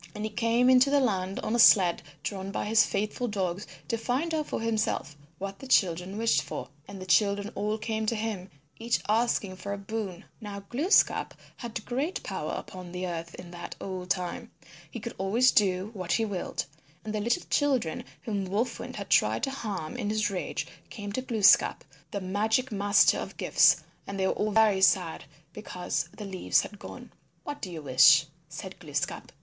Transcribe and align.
And 0.15 0.23
he 0.23 0.31
came 0.31 0.67
into 0.67 0.89
the 0.89 0.99
land 0.99 1.39
on 1.41 1.53
a 1.55 1.59
sled 1.59 2.01
drawn 2.23 2.49
by 2.49 2.65
his 2.65 2.83
faithful 2.87 3.27
dogs 3.27 3.67
to 3.87 3.99
find 3.99 4.33
out 4.33 4.47
for 4.47 4.59
himself 4.59 5.15
what 5.37 5.59
the 5.59 5.67
children 5.67 6.17
wished 6.17 6.41
for. 6.41 6.69
And 6.87 6.99
the 6.99 7.05
children 7.05 7.51
all 7.53 7.77
came 7.77 8.07
to 8.07 8.15
him 8.15 8.49
each 8.79 8.99
asking 9.07 9.57
for 9.57 9.73
a 9.73 9.77
boon. 9.77 10.25
Now 10.41 10.61
Glooskap 10.61 11.35
had 11.57 11.85
great 11.85 12.23
power 12.23 12.51
upon 12.53 12.91
the 12.91 13.05
earth 13.05 13.35
in 13.35 13.51
that 13.51 13.75
old 13.79 14.09
time. 14.09 14.49
He 14.89 14.99
could 14.99 15.13
always 15.19 15.51
do 15.51 15.91
what 15.93 16.13
he 16.13 16.25
willed. 16.25 16.65
And 17.05 17.13
the 17.13 17.19
little 17.21 17.43
children 17.51 18.03
whom 18.23 18.45
Wolf 18.45 18.79
Wind 18.79 18.95
had 18.95 19.11
tried 19.11 19.43
to 19.43 19.51
harm 19.51 19.95
in 19.97 20.09
his 20.09 20.31
rage 20.31 20.65
came 20.89 21.11
to 21.11 21.21
Glooskap, 21.21 21.83
the 22.09 22.21
Magic 22.21 22.71
Master 22.71 23.19
of 23.19 23.37
gifts, 23.37 23.83
and 24.07 24.19
they 24.19 24.25
were 24.25 24.33
all 24.33 24.49
very 24.51 24.81
sad 24.81 25.25
because 25.53 26.09
the 26.17 26.25
leaves 26.25 26.61
had 26.61 26.79
gone. 26.79 27.11
"What 27.43 27.61
do 27.61 27.71
you 27.71 27.83
wish?" 27.83 28.25
said 28.49 28.79
Glooskap. 28.79 29.31